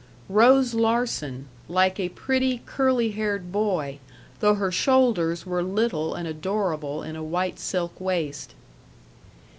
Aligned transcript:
Rose 0.29 0.73
Larsen, 0.73 1.45
like 1.67 1.99
a 1.99 2.09
pretty, 2.09 2.63
curly 2.65 3.11
haired 3.11 3.51
boy, 3.51 3.99
though 4.39 4.55
her 4.55 4.71
shoulders 4.71 5.45
were 5.45 5.61
little 5.61 6.15
and 6.15 6.27
adorable 6.27 7.03
in 7.03 7.15
a 7.15 7.23
white 7.23 7.59
silk 7.59 8.01
waist. 8.01 8.55